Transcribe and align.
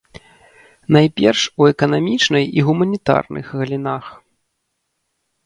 Найперш 0.95 1.41
у 1.63 1.67
эканамічнай 1.73 2.45
і 2.61 2.65
гуманітарных 2.69 3.45
галінах. 3.61 4.05